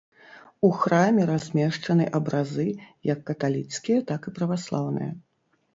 [0.69, 2.67] У храме размешчаны абразы
[3.13, 5.11] як каталіцкія, так і праваслаўныя.